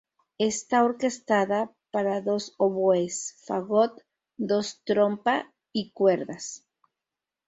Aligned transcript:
Está 0.39 0.83
orquestada 0.83 1.59
para 1.91 2.21
dos 2.27 2.55
oboes, 2.57 3.15
fagot, 3.45 4.01
dos 4.35 4.81
trompa 4.83 5.53
y 5.71 5.91
cuerdas. 5.91 6.65